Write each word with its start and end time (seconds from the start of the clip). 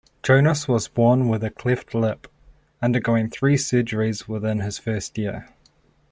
Jonas 0.23 0.67
was 0.67 0.87
born 0.87 1.27
with 1.27 1.43
a 1.43 1.51
cleft 1.51 1.93
lip, 1.93 2.25
undergoing 2.81 3.29
three 3.29 3.55
surgeries 3.55 4.27
within 4.27 4.61
his 4.61 4.79
first 4.79 5.15
year. 5.15 5.53